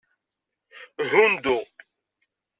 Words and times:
Hundu. 1.11 1.57